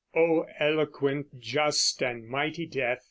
O 0.15 0.47
eloquent, 0.59 1.27
just, 1.39 2.01
and 2.01 2.27
mighty 2.27 2.65
Death! 2.65 2.97